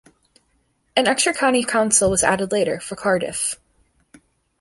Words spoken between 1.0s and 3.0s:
extra county council was added later, for